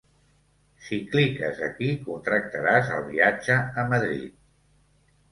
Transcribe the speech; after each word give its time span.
Si 0.85 0.97
cliques 1.09 1.59
aquí, 1.67 1.89
contractaràs 2.07 2.89
el 2.95 3.03
viatge 3.11 3.59
a 3.83 3.85
Madrid. 3.93 4.41